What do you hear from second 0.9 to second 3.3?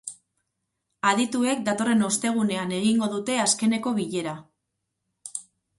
Adituek datorren ostegunean egingo